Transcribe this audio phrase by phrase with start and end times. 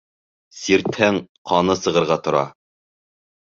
[0.59, 1.19] Сиртһәң,
[1.53, 2.43] ҡаны сығырға тора.